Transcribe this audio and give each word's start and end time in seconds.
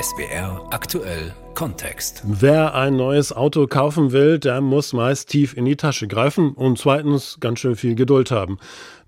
SBR 0.00 0.68
aktuell 0.70 1.34
Kontext. 1.54 2.22
Wer 2.24 2.74
ein 2.74 2.96
neues 2.96 3.32
Auto 3.32 3.66
kaufen 3.66 4.10
will, 4.10 4.38
der 4.38 4.60
muss 4.60 4.92
meist 4.92 5.28
tief 5.28 5.56
in 5.56 5.64
die 5.64 5.76
Tasche 5.76 6.08
greifen 6.08 6.52
und 6.52 6.78
zweitens 6.78 7.38
ganz 7.40 7.60
schön 7.60 7.76
viel 7.76 7.94
Geduld 7.94 8.30
haben. 8.30 8.58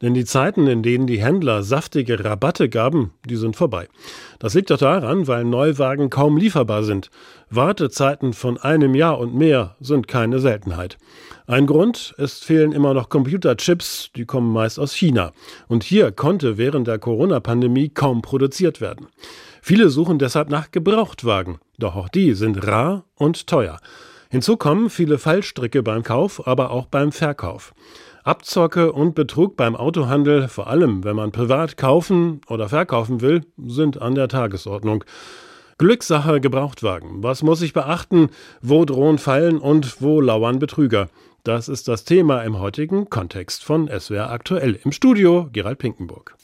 Denn 0.02 0.12
die 0.12 0.24
Zeiten, 0.24 0.66
in 0.66 0.82
denen 0.82 1.06
die 1.06 1.22
Händler 1.22 1.62
saftige 1.62 2.22
Rabatte 2.22 2.68
gaben, 2.68 3.12
die 3.24 3.36
sind 3.36 3.56
vorbei. 3.56 3.88
Das 4.38 4.54
liegt 4.54 4.70
doch 4.70 4.78
daran, 4.78 5.26
weil 5.26 5.44
Neuwagen 5.44 6.10
kaum 6.10 6.36
lieferbar 6.36 6.84
sind. 6.84 7.10
Wartezeiten 7.48 8.32
von 8.32 8.58
einem 8.58 8.94
Jahr 8.94 9.18
und 9.18 9.34
mehr 9.34 9.76
sind 9.80 10.06
keine 10.06 10.38
Seltenheit. 10.38 10.98
Ein 11.46 11.66
Grund, 11.66 12.14
es 12.18 12.40
fehlen 12.40 12.72
immer 12.72 12.94
noch 12.94 13.08
Computerchips, 13.08 14.10
die 14.14 14.26
kommen 14.26 14.52
meist 14.52 14.78
aus 14.78 14.94
China. 14.94 15.32
Und 15.68 15.84
hier 15.84 16.12
konnte 16.12 16.58
während 16.58 16.86
der 16.88 16.98
Corona-Pandemie 16.98 17.88
kaum 17.88 18.22
produziert 18.22 18.80
werden. 18.80 19.08
Viele 19.66 19.88
suchen 19.88 20.18
deshalb 20.18 20.50
nach 20.50 20.72
Gebrauchtwagen, 20.72 21.56
doch 21.78 21.96
auch 21.96 22.10
die 22.10 22.34
sind 22.34 22.66
rar 22.66 23.06
und 23.14 23.46
teuer. 23.46 23.78
Hinzu 24.28 24.58
kommen 24.58 24.90
viele 24.90 25.16
Fallstricke 25.16 25.82
beim 25.82 26.02
Kauf, 26.02 26.46
aber 26.46 26.70
auch 26.70 26.84
beim 26.84 27.12
Verkauf. 27.12 27.72
Abzocke 28.24 28.92
und 28.92 29.14
Betrug 29.14 29.56
beim 29.56 29.74
Autohandel, 29.74 30.48
vor 30.48 30.66
allem 30.66 31.02
wenn 31.02 31.16
man 31.16 31.32
privat 31.32 31.78
kaufen 31.78 32.42
oder 32.46 32.68
verkaufen 32.68 33.22
will, 33.22 33.46
sind 33.56 34.02
an 34.02 34.14
der 34.14 34.28
Tagesordnung. 34.28 35.02
Glückssache 35.78 36.42
Gebrauchtwagen. 36.42 37.22
Was 37.22 37.42
muss 37.42 37.62
ich 37.62 37.72
beachten? 37.72 38.28
Wo 38.60 38.84
drohen 38.84 39.16
Fallen 39.16 39.56
und 39.56 40.02
wo 40.02 40.20
lauern 40.20 40.58
Betrüger? 40.58 41.08
Das 41.42 41.70
ist 41.70 41.88
das 41.88 42.04
Thema 42.04 42.42
im 42.42 42.58
heutigen 42.58 43.08
Kontext 43.08 43.64
von 43.64 43.88
SWR 43.88 44.30
aktuell. 44.30 44.78
Im 44.84 44.92
Studio 44.92 45.48
Gerald 45.54 45.78
Pinkenburg. 45.78 46.36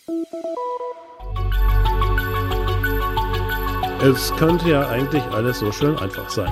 Es 4.03 4.35
könnte 4.37 4.71
ja 4.71 4.89
eigentlich 4.89 5.23
alles 5.25 5.59
so 5.59 5.71
schön 5.73 5.99
einfach 5.99 6.31
sein. 6.31 6.51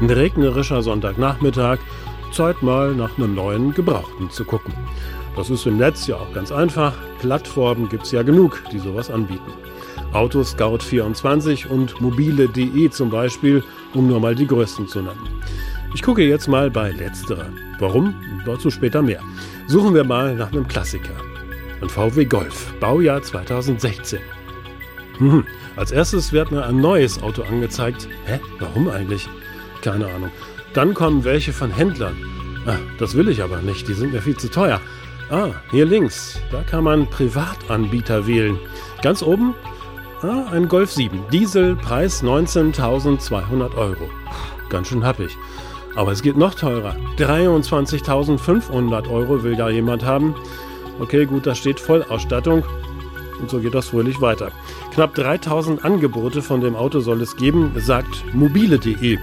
Ein 0.00 0.08
regnerischer 0.08 0.82
Sonntagnachmittag, 0.82 1.78
Zeit 2.32 2.62
mal 2.62 2.94
nach 2.94 3.18
einem 3.18 3.34
neuen 3.34 3.74
Gebrauchten 3.74 4.30
zu 4.30 4.46
gucken. 4.46 4.72
Das 5.36 5.50
ist 5.50 5.66
im 5.66 5.76
Netz 5.76 6.06
ja 6.06 6.16
auch 6.16 6.32
ganz 6.32 6.50
einfach. 6.50 6.94
Plattformen 7.20 7.90
gibt 7.90 8.04
es 8.04 8.12
ja 8.12 8.22
genug, 8.22 8.62
die 8.72 8.78
sowas 8.78 9.10
anbieten. 9.10 9.52
Autoscout24 10.14 11.66
und 11.68 12.00
mobile.de 12.00 12.88
zum 12.88 13.10
Beispiel, 13.10 13.62
um 13.92 14.08
nur 14.08 14.20
mal 14.20 14.34
die 14.34 14.46
größten 14.46 14.88
zu 14.88 15.00
nennen. 15.00 15.42
Ich 15.94 16.00
gucke 16.00 16.22
jetzt 16.22 16.48
mal 16.48 16.70
bei 16.70 16.92
letzterer. 16.92 17.50
Warum? 17.78 18.14
Dazu 18.46 18.70
später 18.70 19.02
mehr. 19.02 19.20
Suchen 19.66 19.94
wir 19.94 20.04
mal 20.04 20.34
nach 20.34 20.50
einem 20.50 20.66
Klassiker. 20.66 21.14
Ein 21.82 21.90
VW 21.90 22.24
Golf, 22.24 22.72
Baujahr 22.80 23.20
2016. 23.20 24.35
Hm, 25.18 25.44
als 25.76 25.92
erstes 25.92 26.32
wird 26.32 26.50
mir 26.50 26.64
ein 26.64 26.80
neues 26.80 27.22
Auto 27.22 27.42
angezeigt. 27.42 28.08
Hä? 28.26 28.40
Warum 28.58 28.88
eigentlich? 28.88 29.28
Keine 29.82 30.06
Ahnung. 30.06 30.30
Dann 30.74 30.94
kommen 30.94 31.24
welche 31.24 31.52
von 31.52 31.70
Händlern. 31.70 32.16
Ah, 32.66 32.76
das 32.98 33.16
will 33.16 33.28
ich 33.28 33.42
aber 33.42 33.62
nicht, 33.62 33.88
die 33.88 33.94
sind 33.94 34.12
mir 34.12 34.20
viel 34.20 34.36
zu 34.36 34.50
teuer. 34.50 34.80
Ah, 35.30 35.50
hier 35.70 35.86
links, 35.86 36.38
da 36.50 36.62
kann 36.62 36.84
man 36.84 37.08
Privatanbieter 37.08 38.26
wählen. 38.26 38.58
Ganz 39.02 39.22
oben, 39.22 39.54
ah, 40.22 40.50
ein 40.52 40.68
Golf 40.68 40.92
7. 40.92 41.24
Diesel, 41.32 41.76
Preis 41.76 42.22
19.200 42.22 43.74
Euro. 43.76 44.10
Ganz 44.68 44.88
schön 44.88 45.04
happig. 45.04 45.36
Aber 45.94 46.12
es 46.12 46.22
geht 46.22 46.36
noch 46.36 46.54
teurer. 46.54 46.94
23.500 47.18 49.10
Euro 49.10 49.42
will 49.42 49.56
da 49.56 49.70
jemand 49.70 50.04
haben. 50.04 50.34
Okay, 51.00 51.24
gut, 51.24 51.46
da 51.46 51.54
steht 51.54 51.80
Vollausstattung. 51.80 52.64
Und 53.40 53.50
so 53.50 53.60
geht 53.60 53.74
das 53.74 53.88
fröhlich 53.88 54.20
weiter. 54.20 54.52
Knapp 54.92 55.14
3000 55.14 55.84
Angebote 55.84 56.42
von 56.42 56.60
dem 56.60 56.76
Auto 56.76 57.00
soll 57.00 57.20
es 57.22 57.36
geben, 57.36 57.72
sagt 57.76 58.24
mobile.de. 58.34 59.18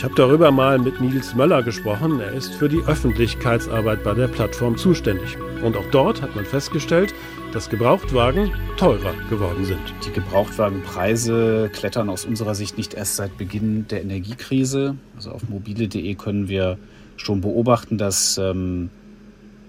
Ich 0.00 0.04
habe 0.04 0.14
darüber 0.14 0.50
mal 0.50 0.78
mit 0.78 0.98
Nils 1.00 1.34
Möller 1.34 1.62
gesprochen. 1.62 2.20
Er 2.20 2.32
ist 2.32 2.54
für 2.54 2.70
die 2.70 2.82
Öffentlichkeitsarbeit 2.86 4.02
bei 4.02 4.14
der 4.14 4.28
Plattform 4.28 4.78
zuständig. 4.78 5.36
Und 5.62 5.76
auch 5.76 5.84
dort 5.90 6.22
hat 6.22 6.34
man 6.34 6.46
festgestellt, 6.46 7.12
dass 7.52 7.68
Gebrauchtwagen 7.68 8.50
teurer 8.78 9.12
geworden 9.28 9.66
sind. 9.66 9.80
Die 10.06 10.12
Gebrauchtwagenpreise 10.12 11.70
klettern 11.74 12.08
aus 12.08 12.24
unserer 12.24 12.54
Sicht 12.54 12.78
nicht 12.78 12.94
erst 12.94 13.16
seit 13.16 13.36
Beginn 13.36 13.88
der 13.88 14.00
Energiekrise. 14.00 14.96
Also 15.16 15.32
auf 15.32 15.48
mobile.de 15.50 16.14
können 16.14 16.48
wir 16.48 16.78
schon 17.18 17.42
beobachten, 17.42 17.98
dass 17.98 18.38
ähm, 18.38 18.88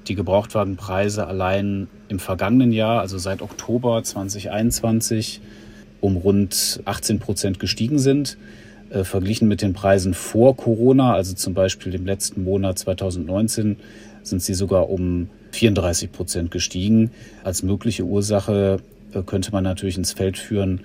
die 0.08 0.16
Gebrauchtwagenpreise 0.16 1.28
allein 1.28 1.88
im 2.08 2.20
vergangenen 2.20 2.72
Jahr, 2.72 3.02
also 3.02 3.18
seit 3.18 3.42
Oktober 3.42 4.04
2021, 4.04 5.42
um 6.00 6.18
rund 6.18 6.82
18 6.86 7.20
Prozent 7.20 7.60
gestiegen 7.60 8.00
sind. 8.00 8.38
Äh, 8.90 9.04
verglichen 9.06 9.48
mit 9.48 9.62
den 9.62 9.74
Preisen 9.74 10.14
vor 10.14 10.58
Corona, 10.58 11.14
also 11.14 11.34
zum 11.34 11.54
Beispiel 11.54 11.96
im 11.96 12.06
letzten 12.06 12.44
Monat 12.44 12.78
2019, 12.80 13.78
sind 14.24 14.42
sie 14.42 14.54
sogar 14.54 14.90
um 14.90 15.30
34 15.52 16.12
Prozent 16.12 16.52
gestiegen. 16.52 17.12
Als 17.44 17.64
mögliche 17.64 18.04
Ursache 18.04 18.80
äh, 19.14 19.22
könnte 19.22 19.52
man 19.52 19.64
natürlich 19.64 19.98
ins 19.98 20.12
Feld 20.12 20.38
führen, 20.38 20.82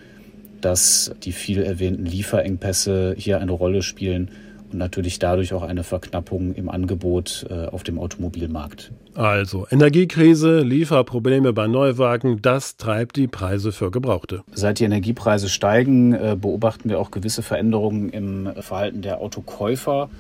dass 0.60 1.12
die 1.22 1.32
viel 1.32 1.62
erwähnten 1.62 2.06
Lieferengpässe 2.06 3.14
hier 3.18 3.40
eine 3.40 3.52
Rolle 3.52 3.82
spielen 3.82 4.30
und 4.72 4.78
natürlich 4.78 5.18
dadurch 5.18 5.52
auch 5.52 5.62
eine 5.62 5.84
Verknappung 5.84 6.54
im 6.54 6.68
Angebot 6.68 7.46
äh, 7.50 7.66
auf 7.66 7.82
dem 7.82 7.98
Automobilmarkt. 7.98 8.92
Also 9.14 9.66
Energiekrise, 9.70 10.60
Lieferprobleme 10.60 11.52
bei 11.52 11.66
Neuwagen, 11.66 12.42
das 12.42 12.76
treibt 12.76 13.16
die 13.16 13.28
Preise 13.28 13.72
für 13.72 13.90
Gebrauchte. 13.90 14.42
Seit 14.52 14.78
die 14.78 14.84
Energiepreise 14.84 15.48
steigen, 15.48 16.12
äh, 16.12 16.36
beobachten 16.38 16.88
wir 16.88 17.00
auch 17.00 17.10
gewisse 17.10 17.42
Veränderungen 17.42 18.10
im 18.10 18.50
Verhalten 18.60 19.02
der 19.02 19.20
Autokäufer. 19.20 20.10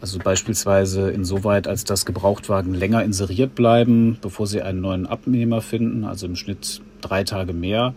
Also 0.00 0.18
beispielsweise 0.18 1.10
insoweit, 1.10 1.66
als 1.66 1.84
dass 1.84 2.04
Gebrauchtwagen 2.04 2.74
länger 2.74 3.02
inseriert 3.02 3.54
bleiben, 3.54 4.18
bevor 4.20 4.46
sie 4.46 4.60
einen 4.60 4.80
neuen 4.80 5.06
Abnehmer 5.06 5.62
finden, 5.62 6.04
also 6.04 6.26
im 6.26 6.36
Schnitt 6.36 6.82
drei 7.00 7.24
Tage 7.24 7.52
mehr. 7.52 7.94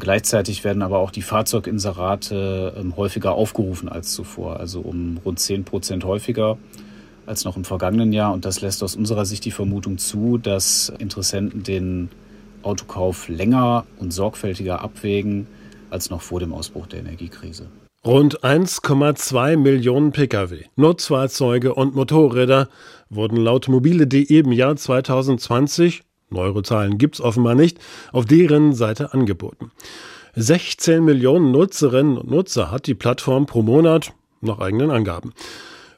Gleichzeitig 0.00 0.64
werden 0.64 0.82
aber 0.82 0.98
auch 0.98 1.10
die 1.10 1.22
Fahrzeuginserate 1.22 2.74
ähm, 2.76 2.96
häufiger 2.96 3.34
aufgerufen 3.34 3.88
als 3.88 4.12
zuvor, 4.12 4.58
also 4.58 4.80
um 4.80 5.18
rund 5.24 5.38
10 5.38 5.64
Prozent 5.64 6.04
häufiger 6.04 6.58
als 7.26 7.44
noch 7.44 7.56
im 7.56 7.64
vergangenen 7.64 8.12
Jahr. 8.12 8.32
Und 8.32 8.44
das 8.44 8.62
lässt 8.62 8.82
aus 8.82 8.96
unserer 8.96 9.26
Sicht 9.26 9.44
die 9.44 9.50
Vermutung 9.50 9.98
zu, 9.98 10.38
dass 10.38 10.90
Interessenten 10.98 11.62
den 11.62 12.08
Autokauf 12.62 13.28
länger 13.28 13.86
und 13.98 14.12
sorgfältiger 14.12 14.80
abwägen 14.80 15.46
als 15.90 16.10
noch 16.10 16.22
vor 16.22 16.40
dem 16.40 16.52
Ausbruch 16.54 16.86
der 16.86 17.00
Energiekrise. 17.00 17.66
Rund 18.04 18.42
1,2 18.42 19.58
Millionen 19.58 20.12
Pkw, 20.12 20.64
Nutzfahrzeuge 20.76 21.74
und 21.74 21.94
Motorräder 21.94 22.68
wurden 23.10 23.36
laut 23.36 23.68
mobile.de 23.68 24.38
im 24.38 24.52
Jahr 24.52 24.74
2020 24.74 26.02
Neuere 26.30 26.62
Zahlen 26.62 26.98
gibt's 26.98 27.20
offenbar 27.20 27.54
nicht, 27.54 27.78
auf 28.12 28.24
deren 28.24 28.72
Seite 28.72 29.12
angeboten. 29.12 29.70
16 30.36 31.04
Millionen 31.04 31.50
Nutzerinnen 31.50 32.16
und 32.16 32.30
Nutzer 32.30 32.70
hat 32.70 32.86
die 32.86 32.94
Plattform 32.94 33.46
pro 33.46 33.62
Monat, 33.62 34.12
nach 34.40 34.58
eigenen 34.58 34.90
Angaben. 34.90 35.32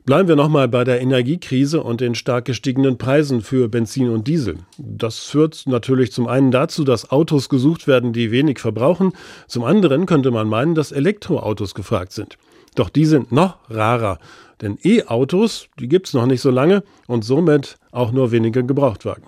Bleiben 0.04 0.26
wir 0.26 0.34
nochmal 0.34 0.66
bei 0.66 0.82
der 0.82 1.00
Energiekrise 1.00 1.80
und 1.80 2.00
den 2.00 2.16
stark 2.16 2.46
gestiegenen 2.46 2.98
Preisen 2.98 3.40
für 3.40 3.68
Benzin 3.68 4.08
und 4.08 4.26
Diesel. 4.26 4.56
Das 4.76 5.20
führt 5.20 5.62
natürlich 5.66 6.10
zum 6.10 6.26
einen 6.26 6.50
dazu, 6.50 6.82
dass 6.82 7.12
Autos 7.12 7.48
gesucht 7.48 7.86
werden, 7.86 8.12
die 8.12 8.32
wenig 8.32 8.58
verbrauchen. 8.58 9.12
Zum 9.46 9.62
anderen 9.62 10.06
könnte 10.06 10.32
man 10.32 10.48
meinen, 10.48 10.74
dass 10.74 10.90
Elektroautos 10.90 11.74
gefragt 11.74 12.10
sind. 12.10 12.36
Doch 12.74 12.88
die 12.88 13.04
sind 13.04 13.30
noch 13.30 13.58
rarer. 13.70 14.18
Denn 14.60 14.76
E-Autos, 14.82 15.68
die 15.78 15.88
gibt's 15.88 16.14
noch 16.14 16.26
nicht 16.26 16.40
so 16.40 16.50
lange 16.50 16.82
und 17.06 17.24
somit 17.24 17.76
auch 17.92 18.10
nur 18.10 18.32
wenige 18.32 18.64
Gebrauchtwagen. 18.64 19.24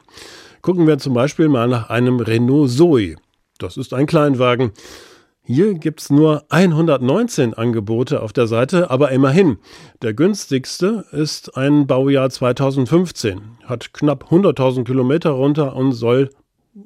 Gucken 0.65 0.87
wir 0.87 0.97
zum 0.97 1.13
Beispiel 1.13 1.51
mal 1.51 1.69
nach 1.69 1.91
einem 1.91 2.21
Renault 2.21 2.71
Zoe. 2.71 3.17
Das 3.59 3.77
ist 3.77 3.93
ein 3.93 4.07
Kleinwagen. 4.07 4.73
Hier 5.43 5.75
gibt's 5.75 6.09
nur 6.09 6.45
119 6.49 7.53
Angebote 7.53 8.23
auf 8.23 8.33
der 8.33 8.47
Seite, 8.47 8.91
aber 8.91 9.11
immerhin. 9.11 9.59
Der 10.01 10.15
günstigste 10.15 11.05
ist 11.13 11.55
ein 11.59 11.87
Baujahr 11.87 12.31
2015, 12.31 13.43
hat 13.65 13.93
knapp 13.93 14.33
100.000 14.33 14.85
Kilometer 14.85 15.33
runter 15.33 15.77
und 15.77 15.93
soll 15.93 16.31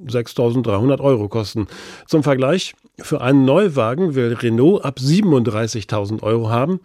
6.300 0.07 1.01
Euro 1.01 1.29
kosten. 1.29 1.69
Zum 2.09 2.25
Vergleich, 2.25 2.75
für 2.99 3.21
einen 3.21 3.45
Neuwagen 3.45 4.17
will 4.17 4.33
Renault 4.33 4.85
ab 4.85 4.99
37.000 4.99 6.25
Euro 6.25 6.51
haben. 6.51 6.81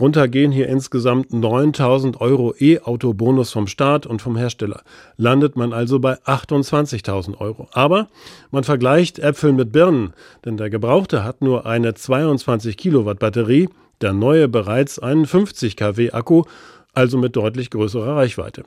Runtergehen 0.00 0.50
hier 0.50 0.68
insgesamt 0.68 1.32
9000 1.32 2.20
Euro 2.20 2.54
E-Auto-Bonus 2.58 3.52
vom 3.52 3.66
Staat 3.66 4.06
und 4.06 4.22
vom 4.22 4.36
Hersteller. 4.36 4.82
Landet 5.18 5.56
man 5.56 5.72
also 5.72 5.98
bei 5.98 6.14
28.000 6.22 7.38
Euro. 7.38 7.68
Aber 7.72 8.08
man 8.50 8.64
vergleicht 8.64 9.18
Äpfel 9.18 9.52
mit 9.52 9.72
Birnen, 9.72 10.14
denn 10.44 10.56
der 10.56 10.70
Gebrauchte 10.70 11.22
hat 11.22 11.42
nur 11.42 11.66
eine 11.66 11.94
22 11.94 12.76
Kilowatt 12.78 13.18
Batterie, 13.18 13.68
der 14.00 14.14
neue 14.14 14.48
bereits 14.48 14.98
einen 14.98 15.26
50 15.26 15.76
kW 15.76 16.12
Akku 16.12 16.44
also 16.92 17.18
mit 17.18 17.36
deutlich 17.36 17.70
größerer 17.70 18.16
Reichweite. 18.16 18.64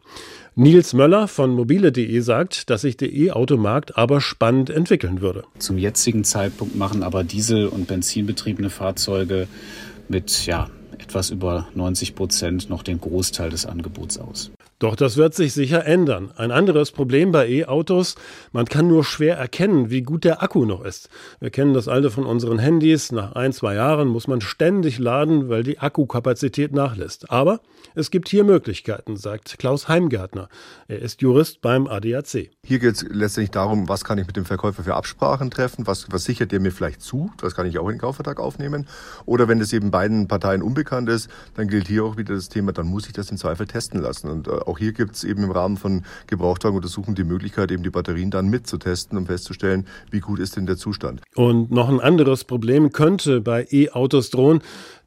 Nils 0.56 0.94
Möller 0.94 1.28
von 1.28 1.54
mobile.de 1.54 2.20
sagt, 2.20 2.70
dass 2.70 2.82
sich 2.82 2.96
der 2.96 3.12
E-Automarkt 3.12 3.98
aber 3.98 4.22
spannend 4.22 4.70
entwickeln 4.70 5.22
würde. 5.22 5.44
Zum 5.60 5.78
jetzigen 5.78 6.24
Zeitpunkt 6.24 6.76
machen 6.76 7.04
aber 7.04 7.24
Diesel- 7.24 7.68
und 7.68 7.88
Benzinbetriebene 7.88 8.70
Fahrzeuge 8.70 9.48
mit 10.08 10.46
ja, 10.46 10.70
etwas 11.04 11.30
über 11.30 11.68
90 11.76 12.16
Prozent 12.16 12.70
noch 12.70 12.82
den 12.82 13.00
Großteil 13.00 13.50
des 13.50 13.66
Angebots 13.66 14.18
aus. 14.18 14.52
Doch 14.80 14.96
das 14.96 15.16
wird 15.16 15.34
sich 15.34 15.54
sicher 15.54 15.86
ändern. 15.86 16.32
Ein 16.36 16.52
anderes 16.52 16.92
Problem 16.92 17.32
bei 17.32 17.48
E-Autos, 17.48 18.16
man 18.52 18.66
kann 18.66 18.88
nur 18.88 19.06
schwer 19.06 19.38
erkennen, 19.38 19.90
wie 19.90 20.02
gut 20.02 20.26
der 20.26 20.44
Akku 20.44 20.66
noch 20.66 20.84
ist. 20.84 21.10
Wir 21.40 21.52
kennen 21.52 21.74
das 21.74 21.88
alle 21.88 22.10
von 22.10 22.26
unseren 22.26 22.60
Handys. 22.60 23.12
Nach 23.12 23.34
ein, 23.34 23.54
zwei 23.54 23.76
Jahren 23.76 24.10
muss 24.10 24.28
man 24.28 24.42
ständig 24.42 25.00
laden, 25.00 25.48
weil 25.48 25.64
die 25.64 25.80
Akkukapazität 25.80 26.74
nachlässt. 26.74 27.32
Aber 27.32 27.62
es 27.96 28.12
gibt 28.12 28.28
hier 28.28 28.44
Möglichkeiten, 28.44 29.18
sagt 29.18 29.58
Klaus 29.60 29.88
Heimgärtner. 29.88 30.50
Er 30.88 31.00
ist 31.00 31.22
Jurist 31.22 31.62
beim 31.62 31.88
ADAC. 31.88 32.50
Hier 32.66 32.80
geht 32.80 32.96
es 32.96 33.06
letztendlich 33.10 33.52
darum, 33.52 33.88
was 33.88 34.04
kann 34.04 34.18
ich 34.18 34.28
mit 34.28 34.36
dem 34.36 34.46
Verkäufer 34.46 34.84
für 34.84 34.96
Absprachen 34.96 35.52
treffen, 35.52 35.88
was, 35.88 36.12
was 36.12 36.24
sichert 36.26 36.52
der 36.52 36.60
mir 36.60 36.72
vielleicht 36.72 37.02
zu, 37.02 37.32
das 37.38 37.56
kann 37.56 37.68
ich 37.68 37.78
auch 37.78 37.88
in 37.88 37.96
den 37.96 38.02
Kaufvertrag 38.02 38.40
aufnehmen. 38.40 38.88
Oder 39.26 39.48
wenn 39.48 39.62
es 39.62 39.72
eben 39.72 39.92
beiden 39.92 40.28
Parteien 40.28 40.62
unbekannt 40.62 40.93
ist, 41.08 41.30
dann 41.56 41.68
gilt 41.68 41.88
hier 41.88 42.06
auch 42.06 42.18
wieder 42.18 42.36
das 42.36 42.50
Thema, 42.50 42.72
dann 42.72 42.88
muss 42.88 43.08
ich 43.08 43.14
das 43.14 43.30
im 43.32 43.38
Zweifel 43.38 43.68
testen 43.68 44.02
lassen. 44.02 44.30
Und 44.30 44.48
äh, 44.48 44.52
auch 44.52 44.78
hier 44.78 44.94
gibt 44.94 45.16
es 45.16 45.24
eben 45.24 45.44
im 45.44 45.52
Rahmen 45.52 45.78
von 45.78 46.04
Gebrauchtwagenuntersuchungen 46.28 47.16
die 47.16 47.24
Möglichkeit, 47.24 47.72
eben 47.72 47.84
die 47.84 47.90
Batterien 47.90 48.32
dann 48.32 48.50
mitzutesten, 48.50 49.18
um 49.18 49.26
festzustellen, 49.26 49.88
wie 50.12 50.20
gut 50.20 50.40
ist 50.40 50.56
denn 50.56 50.66
der 50.66 50.78
Zustand. 50.78 51.22
Und 51.36 51.72
noch 51.72 51.90
ein 51.90 52.00
anderes 52.00 52.44
Problem 52.44 52.92
könnte 52.92 53.42
bei 53.42 53.68
E-Autos 53.72 54.30
drohen. 54.30 54.62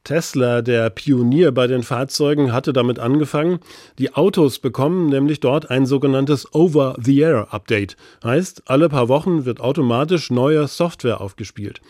Tesla, 0.06 0.62
der 0.62 0.88
Pionier 0.90 1.50
bei 1.50 1.66
den 1.66 1.82
Fahrzeugen, 1.82 2.52
hatte 2.52 2.72
damit 2.72 3.00
angefangen. 3.00 3.58
Die 3.98 4.14
Autos 4.14 4.60
bekommen 4.60 5.08
nämlich 5.08 5.40
dort 5.40 5.68
ein 5.68 5.84
sogenanntes 5.84 6.54
Over-the-Air-Update. 6.54 7.96
Heißt, 8.22 8.62
alle 8.66 8.88
paar 8.88 9.08
Wochen 9.08 9.44
wird 9.44 9.60
automatisch 9.60 10.30
neue 10.30 10.68
Software 10.68 11.20
aufgespielt. 11.20 11.80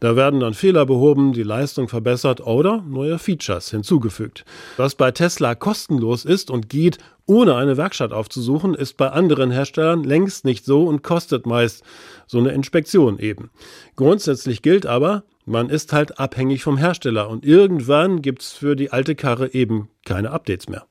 Da 0.00 0.16
werden 0.16 0.40
dann 0.40 0.54
Fehler 0.54 0.86
behoben, 0.86 1.34
die 1.34 1.42
Leistung 1.42 1.88
verbessert 1.88 2.40
oder 2.40 2.82
neue 2.88 3.18
Features 3.18 3.70
hinzugefügt. 3.70 4.44
Was 4.78 4.94
bei 4.94 5.10
Tesla 5.10 5.54
kostenlos 5.54 6.24
ist 6.24 6.50
und 6.50 6.70
geht, 6.70 6.98
ohne 7.26 7.54
eine 7.54 7.76
Werkstatt 7.76 8.12
aufzusuchen, 8.12 8.74
ist 8.74 8.96
bei 8.96 9.10
anderen 9.10 9.50
Herstellern 9.50 10.02
längst 10.02 10.44
nicht 10.44 10.64
so 10.64 10.84
und 10.84 11.02
kostet 11.02 11.46
meist 11.46 11.84
so 12.26 12.38
eine 12.38 12.52
Inspektion 12.52 13.18
eben. 13.18 13.50
Grundsätzlich 13.94 14.62
gilt 14.62 14.86
aber, 14.86 15.22
man 15.44 15.68
ist 15.68 15.92
halt 15.92 16.18
abhängig 16.18 16.62
vom 16.62 16.78
Hersteller 16.78 17.28
und 17.28 17.44
irgendwann 17.44 18.22
gibt's 18.22 18.52
für 18.52 18.76
die 18.76 18.92
alte 18.92 19.14
Karre 19.14 19.52
eben 19.52 19.88
keine 20.10 20.32
Updates 20.32 20.68
mehr. 20.68 20.86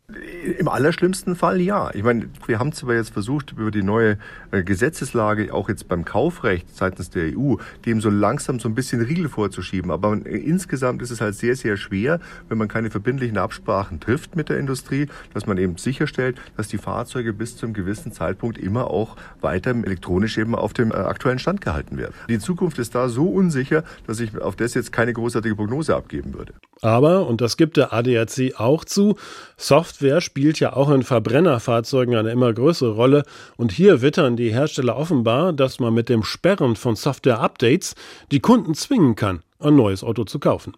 Im 0.57 0.69
allerschlimmsten 0.69 1.36
Fall 1.36 1.60
ja. 1.60 1.92
Ich 1.94 2.04
meine, 2.04 2.30
wir 2.48 2.57
haben 2.57 2.71
zwar 2.71 2.95
jetzt 2.95 3.12
versucht, 3.12 3.51
über 3.51 3.69
die 3.69 3.83
neue 3.83 4.18
äh, 4.51 4.63
Gesetzeslage, 4.63 5.54
auch 5.54 5.68
jetzt 5.68 5.89
beim 5.89 6.06
Kaufrecht 6.06 6.74
seitens 6.74 7.10
der 7.10 7.38
EU, 7.38 7.56
dem 7.86 8.00
so 8.00 8.10
langsam 8.10 8.60
so 8.62 8.69
ein 8.69 8.75
bisschen 8.75 9.01
Riegel 9.01 9.27
vorzuschieben. 9.27 9.92
Aber 9.92 10.13
insgesamt 10.25 11.01
ist 11.01 11.12
es 11.12 11.19
halt 11.19 11.36
sehr, 11.36 11.57
sehr 11.57 11.75
schwer, 11.75 12.21
wenn 12.48 12.57
man 12.57 12.69
keine 12.69 12.89
verbindlichen 12.92 13.38
Absprachen 13.38 14.00
trifft 14.00 14.38
mit 14.38 14.48
der 14.48 14.57
Industrie, 14.57 15.07
dass 15.33 15.45
man 15.45 15.57
eben 15.57 15.75
sicherstellt, 15.77 16.38
dass 16.56 16.69
die 16.69 16.77
Fahrzeuge 16.77 17.33
bis 17.33 17.57
zu 17.57 17.66
einem 17.66 17.74
gewissen 17.74 18.13
Zeitpunkt 18.13 18.57
immer 18.57 18.89
auch 18.89 19.18
weiter 19.42 19.71
elektronisch 19.71 20.38
eben 20.38 20.56
auf 20.56 20.71
dem 20.71 20.92
äh, 20.92 20.95
aktuellen 20.95 21.39
Stand 21.39 21.60
gehalten 21.60 21.98
werden. 21.98 22.13
Die 22.30 22.39
Zukunft 22.39 22.80
ist 22.80 22.95
da 22.95 23.10
so 23.10 23.27
unsicher, 23.27 23.83
dass 24.07 24.21
ich 24.21 24.39
auf 24.39 24.56
das 24.56 24.74
jetzt 24.75 24.94
keine 24.94 25.12
großartige 25.12 25.56
Prognose 25.56 25.94
abgeben 25.94 26.33
würde. 26.33 26.54
Aber, 26.81 27.27
und 27.27 27.42
das 27.42 27.57
gibt 27.57 27.75
der 27.75 27.92
ADAC 27.92 28.54
auch 28.57 28.86
zu, 28.86 29.09
Software 29.58 30.22
spielt 30.22 30.60
ja 30.60 30.74
auch 30.74 30.90
in 30.90 31.04
Verbrennerfahrzeugen 31.04 32.16
eine 32.16 32.32
immer 32.32 32.54
größere 32.54 32.92
Rolle 32.92 33.24
und 33.58 33.72
hier 33.72 34.02
wittern 34.02 34.36
die 34.36 34.52
Hersteller 34.52 34.98
offenbar, 34.98 35.54
dass 35.54 35.80
man 35.80 35.94
mit 35.94 36.10
dem 36.10 36.24
Sperren 36.24 36.76
von 36.76 36.96
Software-Updates 36.96 37.96
die 38.32 38.40
Kunden 38.40 38.74
zwingen 38.74 39.16
kann, 39.16 39.42
ein 39.60 39.76
neues 39.76 40.04
Auto 40.04 40.24
zu 40.24 40.40
kaufen. 40.40 40.74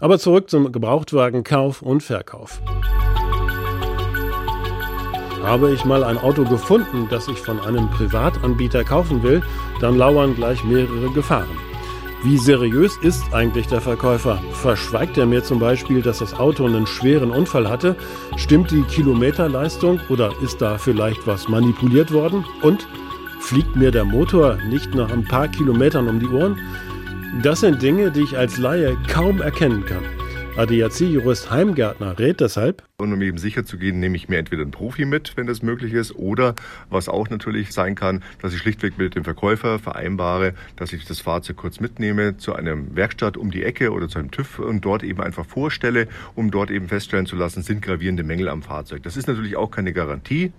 Aber 0.00 0.18
zurück 0.18 0.50
zum 0.50 0.72
Gebrauchtwagenkauf 0.72 1.82
und 1.82 2.02
Verkauf. 2.02 2.60
Habe 5.42 5.72
ich 5.72 5.84
mal 5.84 6.04
ein 6.04 6.18
Auto 6.18 6.44
gefunden, 6.44 7.08
das 7.10 7.26
ich 7.26 7.38
von 7.38 7.58
einem 7.60 7.90
Privatanbieter 7.90 8.84
kaufen 8.84 9.22
will, 9.22 9.42
dann 9.80 9.96
lauern 9.96 10.36
gleich 10.36 10.62
mehrere 10.62 11.10
Gefahren. 11.12 11.50
Wie 12.24 12.38
seriös 12.38 12.96
ist 12.98 13.34
eigentlich 13.34 13.66
der 13.66 13.80
Verkäufer? 13.80 14.40
Verschweigt 14.52 15.18
er 15.18 15.26
mir 15.26 15.42
zum 15.42 15.58
Beispiel, 15.58 16.02
dass 16.02 16.18
das 16.18 16.34
Auto 16.34 16.64
einen 16.64 16.86
schweren 16.86 17.32
Unfall 17.32 17.68
hatte? 17.68 17.96
Stimmt 18.36 18.70
die 18.70 18.82
Kilometerleistung 18.82 19.98
oder 20.08 20.30
ist 20.40 20.62
da 20.62 20.78
vielleicht 20.78 21.26
was 21.26 21.48
manipuliert 21.48 22.12
worden? 22.12 22.44
Und 22.62 22.86
fliegt 23.40 23.74
mir 23.74 23.90
der 23.90 24.04
Motor 24.04 24.58
nicht 24.68 24.94
nach 24.94 25.10
ein 25.10 25.24
paar 25.24 25.48
Kilometern 25.48 26.06
um 26.06 26.20
die 26.20 26.28
Ohren? 26.28 26.60
Das 27.42 27.58
sind 27.58 27.82
Dinge, 27.82 28.12
die 28.12 28.22
ich 28.22 28.38
als 28.38 28.56
Laie 28.56 28.96
kaum 29.08 29.42
erkennen 29.42 29.84
kann. 29.84 30.04
ADAC-Jurist 30.54 31.50
Heimgärtner 31.50 32.18
rät 32.18 32.40
deshalb. 32.40 32.82
Und 32.98 33.10
um 33.10 33.22
eben 33.22 33.38
sicher 33.38 33.64
zu 33.64 33.78
gehen, 33.78 34.00
nehme 34.00 34.16
ich 34.16 34.28
mir 34.28 34.36
entweder 34.36 34.60
einen 34.60 34.70
Profi 34.70 35.06
mit, 35.06 35.34
wenn 35.36 35.46
das 35.46 35.62
möglich 35.62 35.94
ist, 35.94 36.14
oder 36.14 36.54
was 36.90 37.08
auch 37.08 37.30
natürlich 37.30 37.72
sein 37.72 37.94
kann, 37.94 38.22
dass 38.42 38.52
ich 38.52 38.58
schlichtweg 38.58 38.98
mit 38.98 39.14
dem 39.14 39.24
Verkäufer 39.24 39.78
vereinbare, 39.78 40.52
dass 40.76 40.92
ich 40.92 41.06
das 41.06 41.20
Fahrzeug 41.20 41.56
kurz 41.56 41.80
mitnehme 41.80 42.36
zu 42.36 42.54
einer 42.54 42.76
Werkstatt 42.94 43.38
um 43.38 43.50
die 43.50 43.64
Ecke 43.64 43.92
oder 43.92 44.08
zu 44.08 44.18
einem 44.18 44.30
TÜV 44.30 44.58
und 44.58 44.84
dort 44.84 45.02
eben 45.04 45.22
einfach 45.22 45.46
vorstelle, 45.46 46.06
um 46.34 46.50
dort 46.50 46.70
eben 46.70 46.86
feststellen 46.86 47.24
zu 47.24 47.34
lassen, 47.34 47.62
sind 47.62 47.80
gravierende 47.80 48.22
Mängel 48.22 48.50
am 48.50 48.62
Fahrzeug. 48.62 49.02
Das 49.04 49.16
ist 49.16 49.28
natürlich 49.28 49.56
auch 49.56 49.70
keine 49.70 49.94
Garantie 49.94 50.52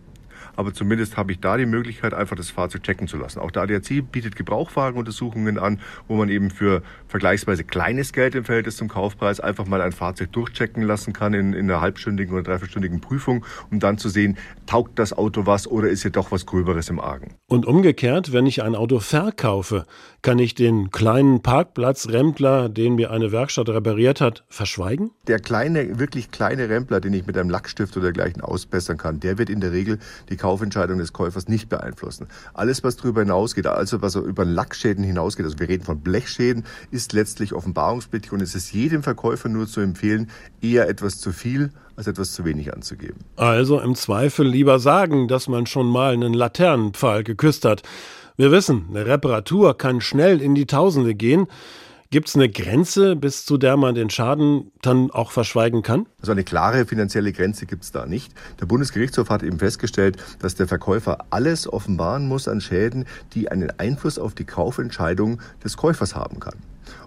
aber 0.55 0.73
zumindest 0.73 1.17
habe 1.17 1.31
ich 1.31 1.39
da 1.39 1.57
die 1.57 1.65
Möglichkeit, 1.65 2.13
einfach 2.13 2.35
das 2.35 2.49
Fahrzeug 2.49 2.83
checken 2.83 3.07
zu 3.07 3.17
lassen. 3.17 3.39
Auch 3.39 3.51
der 3.51 3.63
ADAC 3.63 4.11
bietet 4.11 4.35
Gebrauchwagenuntersuchungen 4.35 5.57
an, 5.59 5.79
wo 6.07 6.15
man 6.15 6.29
eben 6.29 6.49
für 6.49 6.81
vergleichsweise 7.07 7.63
kleines 7.63 8.13
Geld 8.13 8.35
im 8.35 8.45
Verhältnis 8.45 8.77
zum 8.77 8.87
Kaufpreis 8.87 9.39
einfach 9.39 9.65
mal 9.65 9.81
ein 9.81 9.91
Fahrzeug 9.91 10.31
durchchecken 10.31 10.83
lassen 10.83 11.13
kann 11.13 11.33
in, 11.33 11.53
in 11.53 11.69
einer 11.69 11.81
halbstündigen 11.81 12.33
oder 12.33 12.43
dreiviertelstündigen 12.43 13.01
Prüfung, 13.01 13.45
um 13.71 13.79
dann 13.79 13.97
zu 13.97 14.09
sehen, 14.09 14.37
taugt 14.65 14.99
das 14.99 15.13
Auto 15.13 15.45
was 15.45 15.67
oder 15.67 15.89
ist 15.89 16.03
hier 16.03 16.11
doch 16.11 16.31
was 16.31 16.45
Gröberes 16.45 16.89
im 16.89 16.99
Argen. 16.99 17.35
Und 17.47 17.65
umgekehrt, 17.65 18.33
wenn 18.33 18.45
ich 18.45 18.63
ein 18.63 18.75
Auto 18.75 18.99
verkaufe, 18.99 19.85
kann 20.21 20.39
ich 20.39 20.55
den 20.55 20.91
kleinen 20.91 21.41
Parkplatzrempler, 21.41 22.69
den 22.69 22.95
mir 22.95 23.11
eine 23.11 23.31
Werkstatt 23.31 23.69
repariert 23.69 24.21
hat, 24.21 24.45
verschweigen? 24.49 25.11
Der 25.27 25.39
kleine, 25.39 25.99
wirklich 25.99 26.31
kleine 26.31 26.69
Rempler, 26.69 26.99
den 26.99 27.13
ich 27.13 27.25
mit 27.25 27.37
einem 27.37 27.49
Lackstift 27.49 27.95
oder 27.97 28.11
dergleichen 28.11 28.41
ausbessern 28.41 28.97
kann, 28.97 29.19
der 29.19 29.37
wird 29.37 29.49
in 29.49 29.59
der 29.59 29.71
Regel 29.71 29.99
die 30.29 30.37
Kaufentscheidung 30.43 30.97
des 30.97 31.13
Käufers 31.13 31.47
nicht 31.47 31.69
beeinflussen. 31.69 32.27
Alles, 32.53 32.83
was 32.83 32.97
darüber 32.97 33.21
hinausgeht, 33.21 33.65
also 33.65 34.01
was 34.01 34.15
über 34.15 34.43
Lackschäden 34.43 35.01
hinausgeht, 35.01 35.45
also 35.45 35.57
wir 35.57 35.69
reden 35.69 35.85
von 35.85 36.01
Blechschäden, 36.01 36.65
ist 36.91 37.13
letztlich 37.13 37.53
offenbarungspflichtig 37.53 38.33
und 38.33 38.41
es 38.41 38.53
ist 38.53 38.73
jedem 38.73 39.03
Verkäufer 39.03 39.47
nur 39.47 39.67
zu 39.67 39.79
empfehlen, 39.79 40.29
eher 40.61 40.89
etwas 40.89 41.21
zu 41.21 41.31
viel 41.31 41.71
als 41.95 42.07
etwas 42.07 42.33
zu 42.33 42.43
wenig 42.43 42.73
anzugeben. 42.73 43.21
Also 43.37 43.79
im 43.79 43.95
Zweifel 43.95 44.45
lieber 44.45 44.79
sagen, 44.79 45.29
dass 45.29 45.47
man 45.47 45.65
schon 45.65 45.87
mal 45.87 46.11
einen 46.11 46.33
Laternenpfahl 46.33 47.23
geküsst 47.23 47.63
hat. 47.63 47.83
Wir 48.35 48.51
wissen, 48.51 48.87
eine 48.89 49.05
Reparatur 49.05 49.77
kann 49.77 50.01
schnell 50.01 50.41
in 50.41 50.55
die 50.55 50.65
Tausende 50.65 51.15
gehen. 51.15 51.47
Gibt 52.13 52.27
es 52.27 52.35
eine 52.35 52.47
Grenze, 52.47 53.15
bis 53.15 53.43
zu 53.43 53.57
der 53.57 53.75
man 53.75 53.95
den 53.95 54.11
Schaden 54.11 54.71
dann 54.83 55.09
auch 55.09 55.31
verschweigen 55.31 55.81
kann? 55.81 56.05
Also 56.19 56.31
eine 56.31 56.43
klare 56.43 56.85
finanzielle 56.85 57.33
Grenze 57.33 57.65
gibt 57.65 57.85
es 57.85 57.91
da 57.91 58.05
nicht. 58.05 58.31
Der 58.61 58.67
Bundesgerichtshof 58.67 59.31
hat 59.31 59.41
eben 59.41 59.57
festgestellt, 59.57 60.17
dass 60.37 60.53
der 60.53 60.67
Verkäufer 60.67 61.25
alles 61.31 61.67
offenbaren 61.67 62.27
muss 62.27 62.47
an 62.47 62.61
Schäden, 62.61 63.05
die 63.33 63.49
einen 63.49 63.71
Einfluss 63.79 64.19
auf 64.19 64.35
die 64.35 64.45
Kaufentscheidung 64.45 65.41
des 65.63 65.75
Käufers 65.75 66.15
haben 66.15 66.39
kann. 66.39 66.59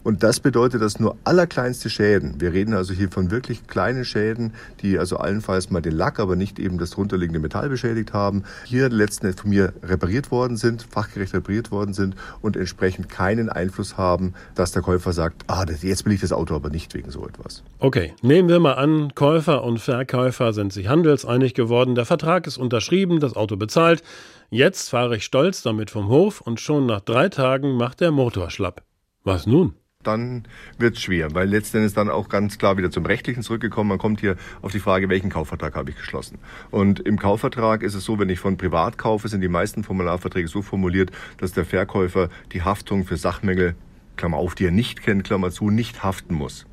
Und 0.02 0.22
das 0.22 0.40
bedeutet, 0.40 0.82
dass 0.82 1.00
nur 1.00 1.16
allerkleinste 1.24 1.90
Schäden, 1.90 2.40
wir 2.40 2.52
reden 2.52 2.74
also 2.74 2.94
hier 2.94 3.10
von 3.10 3.30
wirklich 3.30 3.66
kleinen 3.66 4.04
Schäden, 4.04 4.52
die 4.82 4.98
also 4.98 5.16
allenfalls 5.16 5.70
mal 5.70 5.80
den 5.80 5.94
Lack, 5.94 6.18
aber 6.20 6.36
nicht 6.36 6.58
eben 6.58 6.78
das 6.78 6.90
drunterliegende 6.90 7.40
Metall 7.40 7.68
beschädigt 7.68 8.12
haben, 8.12 8.44
hier 8.64 8.88
letzten 8.88 9.26
Endes 9.26 9.40
von 9.40 9.50
mir 9.50 9.72
repariert 9.82 10.30
worden 10.30 10.56
sind, 10.56 10.86
fachgerecht 10.88 11.34
repariert 11.34 11.70
worden 11.70 11.94
sind 11.94 12.14
und 12.40 12.56
entsprechend 12.56 13.08
keinen 13.08 13.48
Einfluss 13.48 13.96
haben, 13.96 14.34
dass 14.54 14.72
der 14.72 14.82
Käufer 14.82 15.12
sagt, 15.12 15.44
ah, 15.48 15.64
jetzt 15.82 16.04
will 16.04 16.12
ich 16.12 16.20
das 16.20 16.32
Auto 16.32 16.54
aber 16.54 16.70
nicht 16.70 16.94
wegen 16.94 17.10
so 17.10 17.26
etwas. 17.26 17.62
Okay, 17.78 18.14
nehmen 18.22 18.48
wir 18.48 18.60
mal 18.60 18.74
an, 18.74 19.14
Käufer 19.14 19.64
und 19.64 19.78
Verkäufer 19.78 20.52
sind 20.52 20.72
sich 20.72 20.88
handelseinig 20.88 21.54
geworden, 21.54 21.94
der 21.94 22.06
Vertrag 22.06 22.46
ist 22.46 22.58
unterschrieben, 22.58 23.20
das 23.20 23.36
Auto 23.36 23.56
bezahlt. 23.56 24.02
Jetzt 24.50 24.90
fahre 24.90 25.16
ich 25.16 25.24
stolz 25.24 25.62
damit 25.62 25.90
vom 25.90 26.08
Hof 26.08 26.40
und 26.40 26.60
schon 26.60 26.86
nach 26.86 27.00
drei 27.00 27.28
Tagen 27.28 27.76
macht 27.76 28.00
der 28.00 28.12
Motor 28.12 28.50
schlapp. 28.50 28.85
Was 29.26 29.46
nun? 29.46 29.74
dann 30.06 30.44
wird 30.78 30.96
es 30.96 31.02
schwer, 31.02 31.34
weil 31.34 31.48
letztendlich 31.48 31.92
dann 31.94 32.08
auch 32.08 32.28
ganz 32.28 32.58
klar 32.58 32.76
wieder 32.76 32.92
zum 32.92 33.04
Rechtlichen 33.06 33.42
zurückgekommen. 33.42 33.88
Man 33.88 33.98
kommt 33.98 34.20
hier 34.20 34.36
auf 34.62 34.70
die 34.70 34.78
Frage, 34.78 35.08
welchen 35.08 35.30
Kaufvertrag 35.30 35.74
habe 35.74 35.90
ich 35.90 35.96
geschlossen. 35.96 36.38
Und 36.70 37.00
im 37.00 37.18
Kaufvertrag 37.18 37.82
ist 37.82 37.94
es 37.94 38.04
so, 38.04 38.18
wenn 38.20 38.28
ich 38.28 38.38
von 38.38 38.56
privat 38.56 38.98
kaufe, 38.98 39.26
sind 39.26 39.40
die 39.40 39.48
meisten 39.48 39.82
Formularverträge 39.82 40.46
so 40.46 40.62
formuliert, 40.62 41.10
dass 41.38 41.52
der 41.52 41.64
Verkäufer 41.64 42.28
die 42.52 42.62
Haftung 42.62 43.04
für 43.04 43.16
Sachmängel, 43.16 43.74
Klammer 44.16 44.36
auf, 44.36 44.54
die 44.54 44.66
er 44.66 44.70
nicht 44.70 45.02
kennt, 45.02 45.24
Klammer 45.24 45.50
zu, 45.50 45.70
nicht 45.70 46.02
haften 46.02 46.34
muss. 46.34 46.66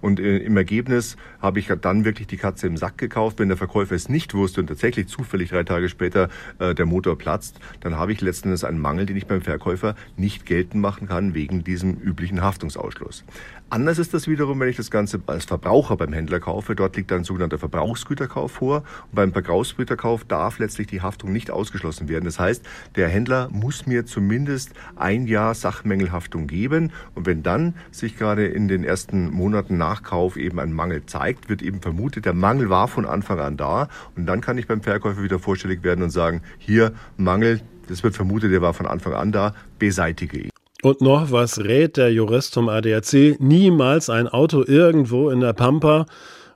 Und 0.00 0.20
äh, 0.20 0.38
im 0.38 0.56
Ergebnis 0.56 1.16
habe 1.40 1.58
ich 1.58 1.68
dann 1.80 2.04
wirklich 2.04 2.26
die 2.26 2.36
Katze 2.36 2.66
im 2.66 2.76
Sack 2.76 2.98
gekauft. 2.98 3.38
Wenn 3.38 3.48
der 3.48 3.56
Verkäufer 3.56 3.94
es 3.94 4.08
nicht 4.08 4.34
wusste 4.34 4.60
und 4.60 4.66
tatsächlich 4.68 5.08
zufällig 5.08 5.50
drei 5.50 5.64
Tage 5.64 5.88
später 5.88 6.28
äh, 6.58 6.74
der 6.74 6.86
Motor 6.86 7.18
platzt, 7.18 7.60
dann 7.80 7.96
habe 7.96 8.12
ich 8.12 8.20
letzten 8.20 8.48
Endes 8.48 8.64
einen 8.64 8.78
Mangel, 8.78 9.06
den 9.06 9.16
ich 9.16 9.26
beim 9.26 9.42
Verkäufer 9.42 9.94
nicht 10.16 10.46
geltend 10.46 10.82
machen 10.82 11.08
kann 11.08 11.34
wegen 11.34 11.64
diesem 11.64 11.94
üblichen 11.94 12.42
Haftungsausschluss. 12.42 13.24
Anders 13.70 13.98
ist 13.98 14.14
das 14.14 14.26
wiederum, 14.26 14.58
wenn 14.60 14.70
ich 14.70 14.78
das 14.78 14.90
Ganze 14.90 15.20
als 15.26 15.44
Verbraucher 15.44 15.98
beim 15.98 16.14
Händler 16.14 16.40
kaufe. 16.40 16.74
Dort 16.74 16.96
liegt 16.96 17.12
ein 17.12 17.24
sogenannter 17.24 17.58
Verbrauchsgüterkauf 17.58 18.52
vor. 18.52 18.76
Und 18.78 19.14
beim 19.14 19.32
Verbrauchsgüterkauf 19.32 20.24
darf 20.24 20.58
letztlich 20.58 20.86
die 20.86 21.02
Haftung 21.02 21.32
nicht 21.32 21.50
ausgeschlossen 21.50 22.08
werden. 22.08 22.24
Das 22.24 22.38
heißt, 22.38 22.64
der 22.96 23.08
Händler 23.08 23.50
muss 23.52 23.86
mir 23.86 24.06
zumindest 24.06 24.72
ein 24.96 25.26
Jahr 25.26 25.54
Sachmängelhaftung 25.54 26.46
geben. 26.46 26.92
Und 27.14 27.26
wenn 27.26 27.42
dann 27.42 27.74
sich 27.90 28.16
gerade 28.16 28.46
in 28.46 28.68
den 28.68 28.84
ersten 28.84 29.30
Monaten 29.30 29.76
nach 29.76 30.02
Kauf 30.02 30.38
eben 30.38 30.58
ein 30.60 30.72
Mangel 30.72 31.04
zeigt, 31.04 31.50
wird 31.50 31.60
eben 31.60 31.82
vermutet, 31.82 32.24
der 32.24 32.32
Mangel 32.32 32.70
war 32.70 32.88
von 32.88 33.04
Anfang 33.04 33.38
an 33.38 33.58
da. 33.58 33.88
Und 34.16 34.24
dann 34.24 34.40
kann 34.40 34.56
ich 34.56 34.66
beim 34.66 34.80
Verkäufer 34.80 35.22
wieder 35.22 35.38
vorstellig 35.38 35.82
werden 35.82 36.02
und 36.02 36.10
sagen, 36.10 36.40
hier 36.56 36.94
Mangel, 37.18 37.60
das 37.86 38.02
wird 38.02 38.16
vermutet, 38.16 38.50
der 38.50 38.62
war 38.62 38.72
von 38.72 38.86
Anfang 38.86 39.12
an 39.12 39.30
da, 39.30 39.54
beseitige 39.78 40.38
ihn. 40.38 40.57
Und 40.88 41.02
noch 41.02 41.30
was 41.30 41.58
rät 41.58 41.98
der 41.98 42.10
Jurist 42.10 42.54
zum 42.54 42.70
ADAC? 42.70 43.38
Niemals 43.40 44.08
ein 44.08 44.26
Auto 44.26 44.64
irgendwo 44.66 45.28
in 45.28 45.40
der 45.40 45.52
Pampa, 45.52 46.06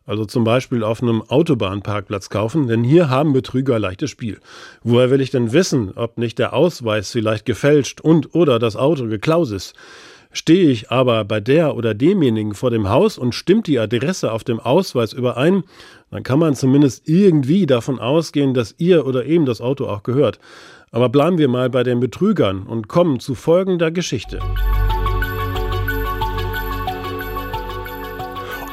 also 0.07 0.25
zum 0.25 0.43
Beispiel 0.43 0.85
auf 0.85 1.03
einem 1.03 1.21
Autobahnparkplatz 1.21 2.31
kaufen, 2.31 2.67
denn 2.67 2.83
hier 2.83 3.11
haben 3.11 3.35
Betrüger 3.35 3.79
leichtes 3.79 4.09
Spiel. 4.09 4.41
Woher 4.83 5.11
will 5.11 5.21
ich 5.21 5.33
denn 5.33 5.53
wissen, 5.53 5.93
ob 5.97 6.17
nicht 6.17 6.39
der 6.39 6.55
Ausweis 6.55 7.11
vielleicht 7.11 7.45
gefälscht 7.45 8.01
und 8.01 8.35
oder 8.35 8.59
das 8.59 8.75
Auto 8.75 9.07
geklaut 9.07 9.51
ist? 9.51 9.75
Stehe 10.35 10.71
ich 10.71 10.91
aber 10.91 11.25
bei 11.25 11.41
der 11.41 11.77
oder 11.77 11.93
demjenigen 11.93 12.55
vor 12.55 12.71
dem 12.71 12.89
Haus 12.89 13.19
und 13.19 13.35
stimmt 13.35 13.67
die 13.67 13.79
Adresse 13.79 14.33
auf 14.33 14.45
dem 14.45 14.61
Ausweis 14.61 15.13
überein, 15.13 15.63
dann 16.11 16.23
kann 16.23 16.39
man 16.39 16.55
zumindest 16.55 17.07
irgendwie 17.07 17.67
davon 17.67 18.01
ausgehen, 18.01 18.55
dass 18.55 18.75
ihr 18.79 19.07
oder 19.07 19.27
ihm 19.27 19.45
das 19.45 19.61
Auto 19.61 19.87
auch 19.87 20.03
gehört. 20.03 20.39
Aber 20.91 21.11
bleiben 21.11 21.37
wir 21.37 21.49
mal 21.49 21.69
bei 21.69 21.83
den 21.83 22.01
Betrügern 22.01 22.63
und 22.63 22.89
kommen 22.89 23.21
zu 23.21 23.35
folgender 23.35 23.91
Geschichte. 23.91 24.39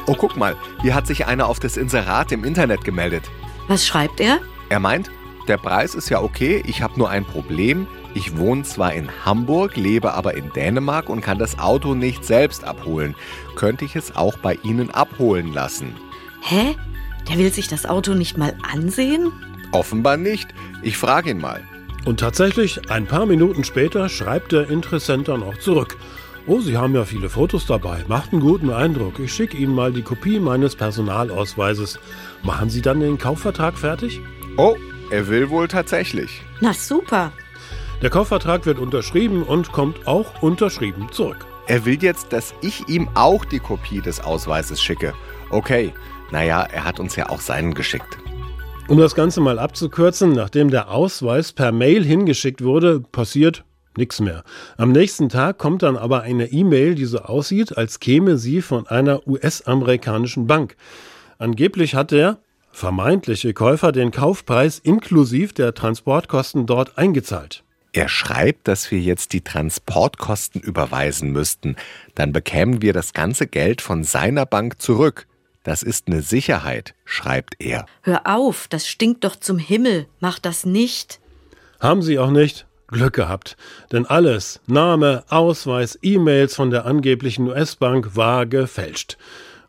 Oh, 0.06 0.14
guck 0.16 0.36
mal, 0.36 0.56
hier 0.80 0.94
hat 0.94 1.06
sich 1.06 1.26
einer 1.26 1.46
auf 1.46 1.60
das 1.60 1.76
Inserat 1.76 2.32
im 2.32 2.44
Internet 2.44 2.84
gemeldet. 2.84 3.24
Was 3.68 3.86
schreibt 3.86 4.20
er? 4.20 4.38
Er 4.70 4.80
meint, 4.80 5.10
der 5.46 5.58
Preis 5.58 5.94
ist 5.94 6.08
ja 6.08 6.22
okay, 6.22 6.62
ich 6.66 6.82
habe 6.82 6.98
nur 6.98 7.10
ein 7.10 7.24
Problem. 7.24 7.86
Ich 8.14 8.36
wohne 8.36 8.62
zwar 8.64 8.92
in 8.92 9.08
Hamburg, 9.24 9.76
lebe 9.76 10.14
aber 10.14 10.34
in 10.34 10.52
Dänemark 10.52 11.08
und 11.08 11.20
kann 11.20 11.38
das 11.38 11.58
Auto 11.58 11.94
nicht 11.94 12.24
selbst 12.24 12.64
abholen. 12.64 13.14
Könnte 13.54 13.84
ich 13.84 13.94
es 13.94 14.16
auch 14.16 14.36
bei 14.38 14.58
Ihnen 14.62 14.90
abholen 14.90 15.52
lassen? 15.52 15.94
Hä? 16.42 16.76
Der 17.28 17.38
will 17.38 17.52
sich 17.52 17.68
das 17.68 17.86
Auto 17.86 18.14
nicht 18.14 18.36
mal 18.36 18.54
ansehen? 18.72 19.30
Offenbar 19.72 20.16
nicht. 20.16 20.48
Ich 20.82 20.96
frage 20.96 21.30
ihn 21.30 21.40
mal. 21.40 21.62
Und 22.04 22.18
tatsächlich, 22.20 22.90
ein 22.90 23.06
paar 23.06 23.26
Minuten 23.26 23.62
später 23.62 24.08
schreibt 24.08 24.52
der 24.52 24.68
Interessent 24.70 25.28
dann 25.28 25.42
auch 25.42 25.58
zurück. 25.58 25.96
Oh, 26.46 26.60
Sie 26.60 26.76
haben 26.76 26.94
ja 26.94 27.04
viele 27.04 27.28
Fotos 27.28 27.66
dabei. 27.66 28.04
Macht 28.08 28.32
einen 28.32 28.40
guten 28.40 28.70
Eindruck. 28.70 29.18
Ich 29.18 29.32
schicke 29.32 29.56
Ihnen 29.56 29.74
mal 29.74 29.92
die 29.92 30.02
Kopie 30.02 30.40
meines 30.40 30.74
Personalausweises. 30.74 32.00
Machen 32.42 32.70
Sie 32.70 32.80
dann 32.80 33.00
den 33.00 33.18
Kaufvertrag 33.18 33.78
fertig? 33.78 34.20
Oh, 34.56 34.76
er 35.10 35.28
will 35.28 35.50
wohl 35.50 35.68
tatsächlich. 35.68 36.42
Na 36.60 36.72
super. 36.72 37.32
Der 38.02 38.08
Kaufvertrag 38.08 38.64
wird 38.64 38.78
unterschrieben 38.78 39.42
und 39.42 39.72
kommt 39.72 40.06
auch 40.06 40.42
unterschrieben 40.42 41.08
zurück. 41.12 41.44
Er 41.66 41.84
will 41.84 42.02
jetzt, 42.02 42.32
dass 42.32 42.54
ich 42.62 42.88
ihm 42.88 43.10
auch 43.14 43.44
die 43.44 43.58
Kopie 43.58 44.00
des 44.00 44.20
Ausweises 44.20 44.80
schicke. 44.80 45.12
Okay, 45.50 45.92
naja, 46.32 46.62
er 46.62 46.84
hat 46.84 46.98
uns 46.98 47.14
ja 47.16 47.28
auch 47.28 47.40
seinen 47.40 47.74
geschickt. 47.74 48.16
Um 48.88 48.96
das 48.96 49.14
Ganze 49.14 49.42
mal 49.42 49.58
abzukürzen, 49.58 50.32
nachdem 50.32 50.70
der 50.70 50.90
Ausweis 50.90 51.52
per 51.52 51.72
Mail 51.72 52.02
hingeschickt 52.02 52.64
wurde, 52.64 53.00
passiert 53.00 53.64
nichts 53.98 54.18
mehr. 54.18 54.44
Am 54.78 54.92
nächsten 54.92 55.28
Tag 55.28 55.58
kommt 55.58 55.82
dann 55.82 55.98
aber 55.98 56.22
eine 56.22 56.50
E-Mail, 56.50 56.94
die 56.94 57.04
so 57.04 57.18
aussieht, 57.18 57.76
als 57.76 58.00
käme 58.00 58.38
sie 58.38 58.62
von 58.62 58.86
einer 58.86 59.28
US-amerikanischen 59.28 60.46
Bank. 60.46 60.74
Angeblich 61.38 61.94
hat 61.94 62.12
der 62.12 62.38
vermeintliche 62.72 63.52
Käufer 63.52 63.92
den 63.92 64.10
Kaufpreis 64.10 64.78
inklusive 64.78 65.52
der 65.52 65.74
Transportkosten 65.74 66.64
dort 66.64 66.96
eingezahlt. 66.96 67.62
Er 67.92 68.08
schreibt, 68.08 68.68
dass 68.68 68.90
wir 68.90 69.00
jetzt 69.00 69.32
die 69.32 69.40
Transportkosten 69.40 70.60
überweisen 70.60 71.32
müssten. 71.32 71.76
Dann 72.14 72.32
bekämen 72.32 72.82
wir 72.82 72.92
das 72.92 73.12
ganze 73.12 73.46
Geld 73.46 73.80
von 73.80 74.04
seiner 74.04 74.46
Bank 74.46 74.80
zurück. 74.80 75.26
Das 75.64 75.82
ist 75.82 76.06
eine 76.06 76.22
Sicherheit, 76.22 76.94
schreibt 77.04 77.56
er. 77.58 77.86
Hör 78.02 78.26
auf, 78.26 78.68
das 78.68 78.86
stinkt 78.88 79.24
doch 79.24 79.36
zum 79.36 79.58
Himmel. 79.58 80.06
Mach 80.20 80.38
das 80.38 80.64
nicht. 80.64 81.20
Haben 81.80 82.02
Sie 82.02 82.18
auch 82.18 82.30
nicht? 82.30 82.66
Glück 82.86 83.14
gehabt. 83.14 83.56
Denn 83.92 84.06
alles, 84.06 84.60
Name, 84.66 85.24
Ausweis, 85.28 85.98
E-Mails 86.02 86.54
von 86.54 86.70
der 86.70 86.86
angeblichen 86.86 87.48
US-Bank 87.48 88.16
war 88.16 88.46
gefälscht. 88.46 89.16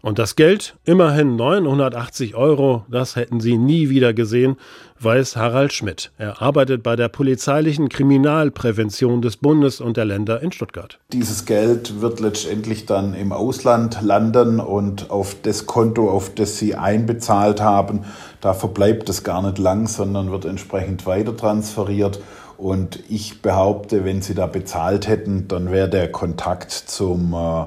Und 0.01 0.17
das 0.17 0.36
Geld, 0.36 0.75
immerhin 0.84 1.36
980 1.36 2.36
Euro, 2.36 2.86
das 2.89 3.15
hätten 3.15 3.39
sie 3.39 3.58
nie 3.58 3.89
wieder 3.89 4.13
gesehen, 4.13 4.58
weiß 5.00 5.36
Harald 5.36 5.74
Schmidt. 5.74 6.12
Er 6.17 6.41
arbeitet 6.41 6.81
bei 6.81 6.96
der 6.96 7.08
polizeilichen 7.08 7.88
Kriminalprävention 7.88 9.22
des 9.22 9.38
Bundes 9.38 9.79
und 9.79 9.98
der 9.98 10.05
Länder 10.05 10.41
in 10.41 10.51
Stuttgart. 10.51 11.00
Dieses 11.13 11.46
Geld 11.46 12.01
wird 12.01 12.20
letztendlich 12.20 12.88
dann 12.88 13.13
im 13.13 13.31
Ausland 13.31 14.01
landen 14.01 14.60
und 14.60 15.12
auf 15.12 15.36
das 15.43 15.67
Konto, 15.67 16.10
auf 16.10 16.34
das 16.34 16.58
sie 16.58 16.75
einbezahlt 16.75 17.62
haben, 17.62 18.01
da 18.41 18.53
verbleibt 18.53 19.08
es 19.10 19.24
gar 19.24 19.43
nicht 19.43 19.60
lang, 19.60 19.88
sondern 19.88 20.31
wird 20.31 20.46
entsprechend 20.46 21.05
weiter 21.05 21.38
transferiert. 21.38 22.20
Und 22.58 23.00
ich 23.10 23.41
behaupte, 23.41 24.03
wenn 24.05 24.22
sie 24.22 24.36
da 24.36 24.46
bezahlt 24.46 25.08
hätten, 25.08 25.48
dann 25.48 25.72
wäre 25.72 25.89
der 25.89 26.12
Kontakt 26.12 26.72
zum 26.72 27.34
äh, 27.34 27.65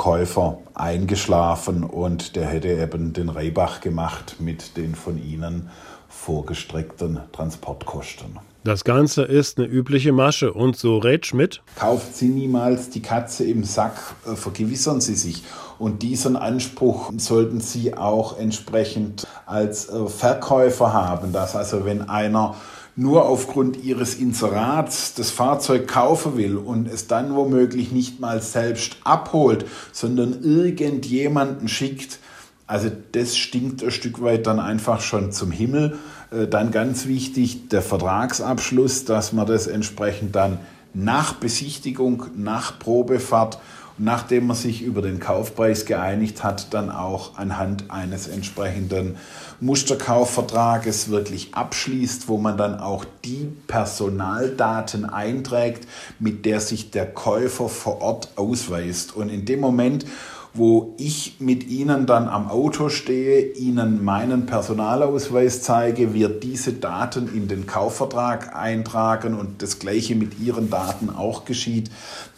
Käufer 0.00 0.56
eingeschlafen 0.72 1.84
und 1.84 2.34
der 2.34 2.46
hätte 2.46 2.68
eben 2.68 3.12
den 3.12 3.28
Reibach 3.28 3.82
gemacht 3.82 4.36
mit 4.38 4.78
den 4.78 4.94
von 4.94 5.22
Ihnen 5.22 5.68
vorgestreckten 6.08 7.20
Transportkosten. 7.32 8.38
Das 8.64 8.84
Ganze 8.84 9.24
ist 9.24 9.58
eine 9.58 9.66
übliche 9.66 10.12
Masche 10.12 10.54
und 10.54 10.78
so 10.78 10.96
rät 10.96 11.26
Schmidt. 11.26 11.60
Kauft 11.76 12.16
Sie 12.16 12.28
niemals 12.28 12.88
die 12.88 13.02
Katze 13.02 13.44
im 13.44 13.62
Sack, 13.62 14.14
äh, 14.26 14.36
vergewissern 14.36 15.02
Sie 15.02 15.16
sich. 15.16 15.44
Und 15.78 16.00
diesen 16.00 16.34
Anspruch 16.34 17.12
sollten 17.18 17.60
Sie 17.60 17.94
auch 17.94 18.38
entsprechend 18.38 19.26
als 19.44 19.90
äh, 19.90 20.06
Verkäufer 20.06 20.94
haben, 20.94 21.34
dass 21.34 21.54
also 21.54 21.84
wenn 21.84 22.08
einer 22.08 22.54
nur 22.96 23.26
aufgrund 23.26 23.82
ihres 23.82 24.14
Inserats 24.14 25.14
das 25.14 25.30
Fahrzeug 25.30 25.88
kaufen 25.88 26.36
will 26.36 26.56
und 26.56 26.88
es 26.88 27.06
dann 27.06 27.34
womöglich 27.34 27.92
nicht 27.92 28.20
mal 28.20 28.42
selbst 28.42 28.96
abholt, 29.04 29.64
sondern 29.92 30.42
irgendjemanden 30.42 31.68
schickt, 31.68 32.18
also 32.66 32.88
das 33.12 33.36
stinkt 33.36 33.82
ein 33.82 33.90
Stück 33.90 34.22
weit 34.22 34.46
dann 34.46 34.60
einfach 34.60 35.00
schon 35.00 35.32
zum 35.32 35.50
Himmel. 35.50 35.98
Äh, 36.30 36.46
dann 36.46 36.70
ganz 36.70 37.06
wichtig 37.06 37.68
der 37.68 37.82
Vertragsabschluss, 37.82 39.04
dass 39.04 39.32
man 39.32 39.46
das 39.46 39.66
entsprechend 39.66 40.36
dann 40.36 40.58
nach 40.94 41.34
Besichtigung, 41.34 42.26
nach 42.36 42.78
Probefahrt 42.78 43.58
nachdem 44.02 44.46
man 44.46 44.56
sich 44.56 44.80
über 44.82 45.02
den 45.02 45.20
Kaufpreis 45.20 45.84
geeinigt 45.84 46.42
hat, 46.42 46.72
dann 46.72 46.90
auch 46.90 47.36
anhand 47.36 47.90
eines 47.90 48.28
entsprechenden 48.28 49.16
Musterkaufvertrages 49.60 51.10
wirklich 51.10 51.54
abschließt, 51.54 52.26
wo 52.26 52.38
man 52.38 52.56
dann 52.56 52.80
auch 52.80 53.04
die 53.26 53.52
Personaldaten 53.66 55.04
einträgt, 55.04 55.86
mit 56.18 56.46
der 56.46 56.60
sich 56.60 56.90
der 56.90 57.12
Käufer 57.12 57.68
vor 57.68 58.00
Ort 58.00 58.30
ausweist. 58.36 59.14
Und 59.14 59.28
in 59.28 59.44
dem 59.44 59.60
Moment, 59.60 60.06
wo 60.52 60.94
ich 60.98 61.36
mit 61.38 61.68
Ihnen 61.68 62.06
dann 62.06 62.28
am 62.28 62.50
Auto 62.50 62.88
stehe, 62.88 63.52
Ihnen 63.52 64.04
meinen 64.04 64.46
Personalausweis 64.46 65.62
zeige, 65.62 66.12
wird 66.12 66.42
diese 66.42 66.72
Daten 66.72 67.28
in 67.32 67.46
den 67.46 67.66
Kaufvertrag 67.66 68.56
eintragen 68.56 69.34
und 69.34 69.62
das 69.62 69.78
gleiche 69.78 70.16
mit 70.16 70.40
Ihren 70.40 70.70
Daten 70.70 71.10
auch 71.10 71.44
geschieht, 71.44 71.90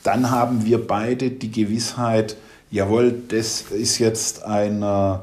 dann 0.03 0.31
haben 0.31 0.65
wir 0.65 0.87
beide 0.87 1.31
die 1.31 1.51
Gewissheit, 1.51 2.37
jawohl, 2.71 3.15
das 3.29 3.63
ist 3.71 3.99
jetzt 3.99 4.45
ein 4.45 4.83
äh, 4.83 5.19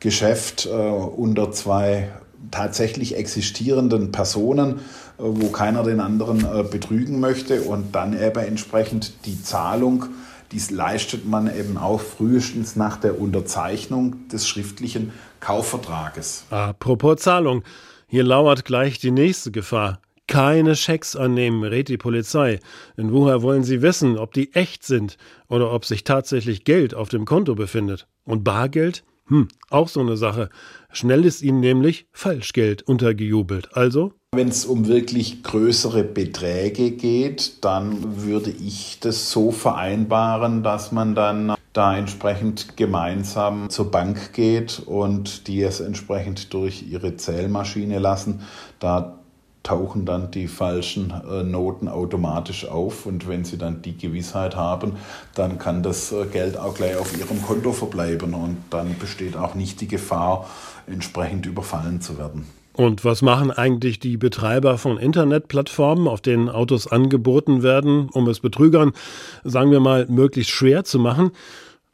Geschäft 0.00 0.66
äh, 0.66 0.70
unter 0.70 1.52
zwei 1.52 2.10
tatsächlich 2.50 3.16
existierenden 3.16 4.12
Personen, 4.12 4.76
äh, 4.76 4.78
wo 5.18 5.48
keiner 5.48 5.82
den 5.84 6.00
anderen 6.00 6.44
äh, 6.44 6.62
betrügen 6.62 7.18
möchte 7.18 7.62
und 7.62 7.94
dann 7.94 8.12
eben 8.12 8.40
entsprechend 8.40 9.24
die 9.24 9.42
Zahlung 9.42 10.06
dies 10.52 10.70
leistet 10.70 11.26
man 11.26 11.54
eben 11.54 11.76
auch 11.76 12.00
frühestens 12.00 12.76
nach 12.76 12.96
der 12.96 13.20
Unterzeichnung 13.20 14.28
des 14.28 14.46
schriftlichen 14.46 15.12
Kaufvertrages. 15.40 16.44
Apropos 16.50 17.20
Zahlung. 17.20 17.62
Hier 18.08 18.24
lauert 18.24 18.64
gleich 18.64 18.98
die 18.98 19.10
nächste 19.10 19.50
Gefahr. 19.50 20.00
Keine 20.28 20.74
Schecks 20.74 21.14
annehmen, 21.14 21.62
rät 21.62 21.88
die 21.88 21.98
Polizei. 21.98 22.58
Denn 22.96 23.12
woher 23.12 23.42
wollen 23.42 23.62
sie 23.62 23.82
wissen, 23.82 24.18
ob 24.18 24.32
die 24.32 24.52
echt 24.54 24.84
sind 24.84 25.16
oder 25.48 25.72
ob 25.72 25.84
sich 25.84 26.04
tatsächlich 26.04 26.64
Geld 26.64 26.94
auf 26.94 27.08
dem 27.08 27.24
Konto 27.24 27.54
befindet? 27.54 28.08
Und 28.24 28.42
Bargeld? 28.42 29.04
Hm, 29.28 29.48
auch 29.70 29.88
so 29.88 30.00
eine 30.00 30.16
Sache. 30.16 30.50
Schnell 30.92 31.24
ist 31.24 31.42
ihnen 31.42 31.60
nämlich 31.60 32.06
Falschgeld 32.12 32.82
untergejubelt. 32.82 33.76
Also? 33.76 34.12
Wenn 34.34 34.48
es 34.48 34.66
um 34.66 34.86
wirklich 34.86 35.42
größere 35.42 36.04
Beträge 36.04 36.92
geht, 36.92 37.64
dann 37.64 38.22
würde 38.22 38.50
ich 38.50 38.98
das 39.00 39.30
so 39.30 39.50
vereinbaren, 39.50 40.62
dass 40.62 40.92
man 40.92 41.14
dann 41.14 41.54
da 41.72 41.96
entsprechend 41.96 42.76
gemeinsam 42.76 43.68
zur 43.68 43.90
Bank 43.90 44.32
geht 44.32 44.80
und 44.86 45.46
die 45.48 45.62
es 45.62 45.80
entsprechend 45.80 46.54
durch 46.54 46.84
ihre 46.88 47.16
Zählmaschine 47.16 47.98
lassen. 47.98 48.42
Da 48.78 49.18
tauchen 49.66 50.06
dann 50.06 50.30
die 50.30 50.46
falschen 50.46 51.12
äh, 51.28 51.42
Noten 51.42 51.88
automatisch 51.88 52.68
auf 52.68 53.04
und 53.04 53.28
wenn 53.28 53.44
Sie 53.44 53.58
dann 53.58 53.82
die 53.82 53.98
Gewissheit 53.98 54.54
haben, 54.54 54.92
dann 55.34 55.58
kann 55.58 55.82
das 55.82 56.12
äh, 56.12 56.24
Geld 56.26 56.56
auch 56.56 56.74
gleich 56.74 56.96
auf 56.96 57.18
Ihrem 57.18 57.42
Konto 57.42 57.72
verbleiben 57.72 58.32
und 58.34 58.58
dann 58.70 58.96
besteht 58.98 59.36
auch 59.36 59.56
nicht 59.56 59.80
die 59.80 59.88
Gefahr, 59.88 60.48
entsprechend 60.86 61.46
überfallen 61.46 62.00
zu 62.00 62.16
werden. 62.16 62.46
Und 62.74 63.04
was 63.04 63.22
machen 63.22 63.50
eigentlich 63.50 63.98
die 63.98 64.16
Betreiber 64.18 64.78
von 64.78 64.98
Internetplattformen, 64.98 66.06
auf 66.06 66.20
denen 66.20 66.48
Autos 66.48 66.86
angeboten 66.86 67.62
werden, 67.64 68.08
um 68.12 68.28
es 68.28 68.38
Betrügern, 68.38 68.92
sagen 69.42 69.72
wir 69.72 69.80
mal, 69.80 70.06
möglichst 70.08 70.52
schwer 70.52 70.84
zu 70.84 71.00
machen? 71.00 71.32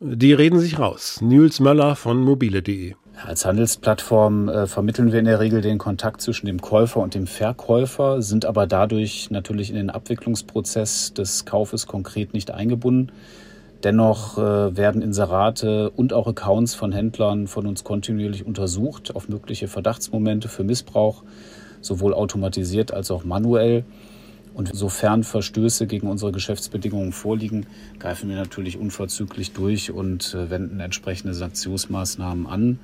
Die 0.01 0.33
reden 0.33 0.59
sich 0.59 0.79
raus. 0.79 1.21
Nils 1.23 1.61
Möller 1.61 1.97
von 1.97 2.21
mobile.de. 2.21 2.95
Als 3.25 3.45
Handelsplattform 3.45 4.49
äh, 4.49 4.67
vermitteln 4.67 5.13
wir 5.13 5.21
in 5.21 5.27
der 5.27 5.39
Regel 5.39 5.61
den 5.61 5.79
Kontakt 5.79 6.21
zwischen 6.21 6.47
dem 6.47 6.61
Käufer 6.61 7.01
und 7.01 7.15
dem 7.15 7.29
Verkäufer, 7.29 8.21
sind 8.21 8.45
aber 8.45 8.67
dadurch 8.67 9.31
natürlich 9.31 9.71
in 9.71 9.77
den 9.77 9.91
Abwicklungsprozess 9.91 11.15
des 11.15 11.45
Kaufes 11.45 11.87
konkret 11.87 12.35
nicht 12.35 12.51
eingebunden. 12.51 13.13
Dennoch 13.85 14.39
äh, 14.39 14.77
werden 14.77 15.03
Inserate 15.03 15.91
und 15.91 16.13
auch 16.13 16.27
Accounts 16.27 16.75
von 16.75 16.91
Händlern 16.91 17.47
von 17.47 17.67
uns 17.67 17.85
kontinuierlich 17.85 18.45
untersucht 18.45 19.15
auf 19.15 19.29
mögliche 19.29 19.69
Verdachtsmomente 19.69 20.49
für 20.49 20.65
Missbrauch, 20.65 21.23
sowohl 21.81 22.15
automatisiert 22.15 22.93
als 22.93 23.13
auch 23.13 23.25
manuell. 23.25 23.85
Und 24.55 24.71
sofern 24.75 25.25
Verstöße 25.25 25.87
gegen 25.87 26.09
unsere 26.09 26.33
Geschäftsbedingungen 26.33 27.13
vorliegen, 27.13 27.67
greifen 27.99 28.29
wir 28.29 28.37
natürlich 28.37 28.79
unverzüglich 28.79 29.53
durch 29.53 29.91
und 29.91 30.35
äh, 30.35 30.51
wenden 30.51 30.81
entsprechende 30.81 31.35
Sanktionsmaßnahmen 31.35 32.47
an. 32.47 32.79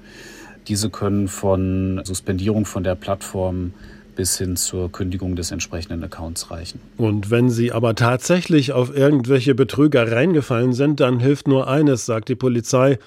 Diese 0.67 0.91
können 0.91 1.29
von 1.29 2.01
Suspendierung 2.05 2.65
von 2.65 2.85
der 2.85 2.95
Plattform 2.95 3.73
bis 4.17 4.37
hin 4.37 4.57
zur 4.57 4.91
Kündigung 4.91 5.37
des 5.37 5.53
entsprechenden 5.53 6.03
Accounts 6.03 6.51
reichen. 6.51 6.81
Und 6.97 7.31
wenn 7.31 7.51
Sie 7.51 7.71
aber 7.71 7.95
tatsächlich 7.95 8.73
auf 8.73 8.95
irgendwelche 8.95 9.55
Betrüger 9.55 10.11
reingefallen 10.11 10.73
sind, 10.73 10.99
dann 10.99 11.21
hilft 11.21 11.47
nur 11.47 11.69
eines, 11.69 12.05
sagt 12.05 12.29
die 12.29 12.35
Polizei, 12.35 12.99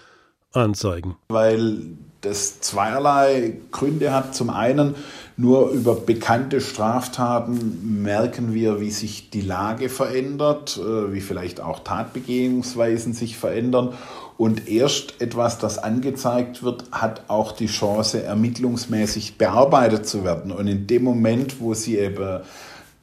anzeigen. 0.53 1.17
Weil 1.27 1.81
das 2.21 2.61
zweierlei 2.61 3.57
Gründe 3.71 4.13
hat. 4.13 4.35
Zum 4.35 4.49
einen, 4.49 4.95
nur 5.37 5.71
über 5.71 5.95
bekannte 5.95 6.61
Straftaten 6.61 8.01
merken 8.03 8.53
wir, 8.53 8.79
wie 8.79 8.91
sich 8.91 9.31
die 9.31 9.41
Lage 9.41 9.89
verändert, 9.89 10.77
äh, 10.77 11.13
wie 11.13 11.21
vielleicht 11.21 11.59
auch 11.59 11.79
Tatbegehungsweisen 11.79 13.13
sich 13.13 13.37
verändern. 13.37 13.93
Und 14.37 14.67
erst 14.67 15.21
etwas, 15.21 15.57
das 15.57 15.77
angezeigt 15.77 16.63
wird, 16.63 16.85
hat 16.91 17.23
auch 17.27 17.51
die 17.51 17.67
Chance, 17.67 18.23
ermittlungsmäßig 18.23 19.37
bearbeitet 19.37 20.07
zu 20.07 20.23
werden. 20.23 20.51
Und 20.51 20.67
in 20.67 20.87
dem 20.87 21.03
Moment, 21.03 21.59
wo 21.59 21.73
Sie 21.73 21.97
eben 21.97 22.41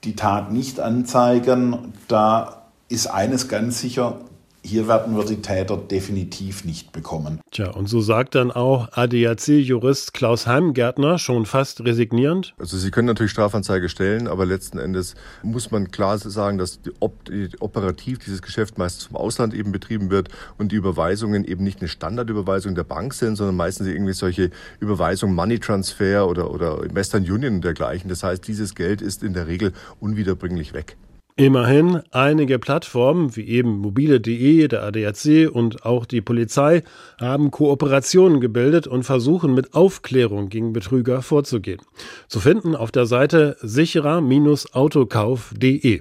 die 0.04 0.16
Tat 0.16 0.52
nicht 0.52 0.80
anzeigen, 0.80 1.92
da 2.06 2.62
ist 2.88 3.08
eines 3.08 3.48
ganz 3.48 3.80
sicher, 3.80 4.20
hier 4.68 4.86
werden 4.86 5.16
wir 5.16 5.24
die 5.24 5.40
Täter 5.40 5.78
definitiv 5.78 6.64
nicht 6.64 6.92
bekommen. 6.92 7.40
Tja, 7.50 7.70
und 7.70 7.88
so 7.88 8.02
sagt 8.02 8.34
dann 8.34 8.50
auch 8.50 8.92
ADAC-Jurist 8.92 10.12
Klaus 10.12 10.46
Heimgärtner 10.46 11.18
schon 11.18 11.46
fast 11.46 11.80
resignierend. 11.80 12.54
Also 12.58 12.76
Sie 12.76 12.90
können 12.90 13.06
natürlich 13.06 13.32
Strafanzeige 13.32 13.88
stellen, 13.88 14.28
aber 14.28 14.44
letzten 14.44 14.78
Endes 14.78 15.14
muss 15.42 15.70
man 15.70 15.90
klar 15.90 16.18
sagen, 16.18 16.58
dass 16.58 16.82
die, 16.82 16.90
die, 17.28 17.48
operativ 17.60 18.18
dieses 18.18 18.42
Geschäft 18.42 18.76
meistens 18.76 19.04
vom 19.04 19.16
Ausland 19.16 19.54
eben 19.54 19.72
betrieben 19.72 20.10
wird 20.10 20.28
und 20.58 20.70
die 20.70 20.76
Überweisungen 20.76 21.44
eben 21.44 21.64
nicht 21.64 21.80
eine 21.80 21.88
Standardüberweisung 21.88 22.74
der 22.74 22.84
Bank 22.84 23.14
sind, 23.14 23.36
sondern 23.36 23.56
meistens 23.56 23.88
irgendwie 23.88 24.12
solche 24.12 24.50
Überweisungen 24.80 25.34
Money 25.34 25.58
Transfer 25.60 26.28
oder, 26.28 26.50
oder 26.50 26.82
Western 26.94 27.22
Union 27.22 27.56
und 27.56 27.64
dergleichen. 27.64 28.10
Das 28.10 28.22
heißt, 28.22 28.46
dieses 28.46 28.74
Geld 28.74 29.00
ist 29.00 29.22
in 29.22 29.32
der 29.32 29.46
Regel 29.46 29.72
unwiederbringlich 29.98 30.74
weg. 30.74 30.96
Immerhin, 31.38 32.02
einige 32.10 32.58
Plattformen 32.58 33.34
wie 33.36 33.46
eben 33.46 33.78
mobile.de, 33.78 34.66
der 34.66 34.82
ADAC 34.82 35.48
und 35.52 35.86
auch 35.86 36.04
die 36.04 36.20
Polizei 36.20 36.82
haben 37.20 37.52
Kooperationen 37.52 38.40
gebildet 38.40 38.88
und 38.88 39.04
versuchen 39.04 39.54
mit 39.54 39.72
Aufklärung 39.72 40.48
gegen 40.48 40.72
Betrüger 40.72 41.22
vorzugehen. 41.22 41.80
Zu 42.26 42.40
finden 42.40 42.74
auf 42.74 42.90
der 42.90 43.06
Seite 43.06 43.56
sicherer-autokauf.de. 43.60 46.00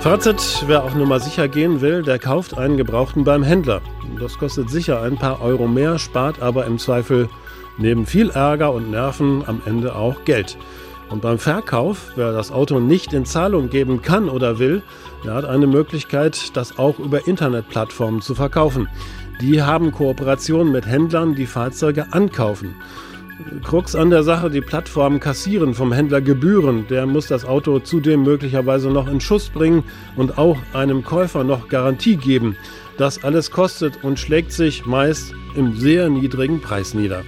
Fazit, 0.00 0.64
wer 0.66 0.82
auf 0.82 0.96
Nummer 0.96 1.20
sicher 1.20 1.46
gehen 1.46 1.80
will, 1.80 2.02
der 2.02 2.18
kauft 2.18 2.58
einen 2.58 2.76
Gebrauchten 2.76 3.22
beim 3.22 3.44
Händler. 3.44 3.82
Das 4.18 4.36
kostet 4.36 4.68
sicher 4.68 5.00
ein 5.00 5.14
paar 5.14 5.40
Euro 5.40 5.68
mehr, 5.68 6.00
spart 6.00 6.42
aber 6.42 6.66
im 6.66 6.78
Zweifel 6.78 7.28
neben 7.78 8.04
viel 8.04 8.30
Ärger 8.30 8.72
und 8.72 8.90
Nerven 8.90 9.44
am 9.46 9.62
Ende 9.64 9.94
auch 9.94 10.24
Geld. 10.24 10.58
Und 11.10 11.22
beim 11.22 11.38
Verkauf, 11.38 12.12
wer 12.16 12.32
das 12.32 12.50
Auto 12.50 12.80
nicht 12.80 13.12
in 13.12 13.24
Zahlung 13.24 13.70
geben 13.70 14.02
kann 14.02 14.28
oder 14.28 14.58
will, 14.58 14.82
der 15.24 15.34
hat 15.34 15.46
eine 15.46 15.66
Möglichkeit, 15.66 16.56
das 16.56 16.78
auch 16.78 16.98
über 16.98 17.26
Internetplattformen 17.26 18.20
zu 18.20 18.34
verkaufen. 18.34 18.88
Die 19.40 19.62
haben 19.62 19.92
Kooperationen 19.92 20.72
mit 20.72 20.86
Händlern, 20.86 21.34
die 21.34 21.46
Fahrzeuge 21.46 22.12
ankaufen. 22.12 22.74
Krux 23.62 23.94
an 23.94 24.10
der 24.10 24.24
Sache, 24.24 24.50
die 24.50 24.60
Plattformen 24.60 25.20
kassieren 25.20 25.72
vom 25.72 25.92
Händler 25.92 26.20
Gebühren. 26.20 26.86
Der 26.88 27.06
muss 27.06 27.28
das 27.28 27.44
Auto 27.44 27.78
zudem 27.78 28.24
möglicherweise 28.24 28.90
noch 28.90 29.08
in 29.08 29.20
Schuss 29.20 29.48
bringen 29.48 29.84
und 30.16 30.38
auch 30.38 30.58
einem 30.72 31.04
Käufer 31.04 31.44
noch 31.44 31.68
Garantie 31.68 32.16
geben. 32.16 32.56
Das 32.96 33.22
alles 33.22 33.52
kostet 33.52 34.02
und 34.02 34.18
schlägt 34.18 34.52
sich 34.52 34.86
meist 34.86 35.32
im 35.54 35.76
sehr 35.76 36.08
niedrigen 36.08 36.60
Preis 36.60 36.94
nieder. 36.94 37.22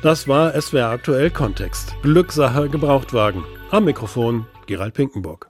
Das 0.00 0.28
war 0.28 0.60
SWR 0.60 0.90
aktuell 0.90 1.28
Kontext. 1.28 1.94
Glückssache 2.02 2.68
Gebrauchtwagen. 2.68 3.44
Am 3.72 3.84
Mikrofon 3.84 4.46
Gerald 4.66 4.94
Pinkenburg. 4.94 5.46